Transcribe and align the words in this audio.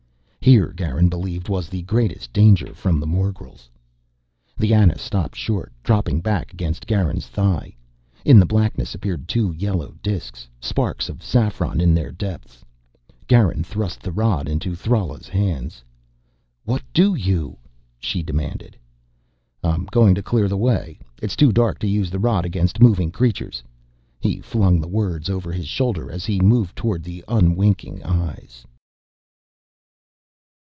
Here, 0.43 0.73
Garin 0.75 1.07
believed, 1.07 1.49
was 1.49 1.69
the 1.69 1.83
greatest 1.83 2.33
danger 2.33 2.73
from 2.73 2.99
the 2.99 3.05
morgels. 3.05 3.69
The 4.57 4.73
Ana 4.73 4.97
stopped 4.97 5.35
short, 5.35 5.71
dropping 5.83 6.19
back 6.19 6.51
against 6.51 6.87
Garin's 6.87 7.27
thigh. 7.27 7.75
In 8.25 8.39
the 8.39 8.47
blackness 8.47 8.95
appeared 8.95 9.27
two 9.27 9.51
yellow 9.53 9.93
disks, 10.01 10.49
sparks 10.59 11.09
of 11.09 11.21
saffron 11.21 11.79
in 11.79 11.93
their 11.93 12.11
depths. 12.11 12.65
Garin 13.27 13.63
thrust 13.63 14.01
the 14.01 14.11
rod 14.11 14.49
into 14.49 14.73
Thrala's 14.73 15.27
hands. 15.27 15.83
"What 16.65 16.81
do 16.91 17.13
you?" 17.13 17.57
she 17.99 18.23
demanded. 18.23 18.75
"I'm 19.63 19.85
going 19.91 20.15
to 20.15 20.23
clear 20.23 20.47
the 20.47 20.57
way. 20.57 20.97
It's 21.21 21.35
too 21.35 21.51
dark 21.51 21.77
to 21.79 21.87
use 21.87 22.09
the 22.09 22.19
rod 22.19 22.45
against 22.47 22.81
moving 22.81 23.11
creatures...." 23.11 23.61
He 24.19 24.39
flung 24.41 24.81
the 24.81 24.87
words 24.87 25.29
over 25.29 25.51
his 25.51 25.67
shoulder 25.67 26.11
as 26.11 26.25
he 26.25 26.41
moved 26.41 26.75
toward 26.75 27.03
the 27.03 27.23
unwinking 27.27 28.03
eyes. 28.03 28.65